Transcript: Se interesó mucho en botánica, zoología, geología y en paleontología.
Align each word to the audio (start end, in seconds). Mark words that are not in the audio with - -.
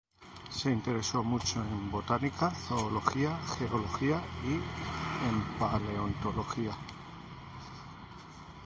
Se 0.49 0.71
interesó 0.71 1.23
mucho 1.23 1.61
en 1.61 1.91
botánica, 1.91 2.49
zoología, 2.49 3.37
geología 3.59 4.19
y 4.43 4.53
en 5.27 5.43
paleontología. 5.59 6.71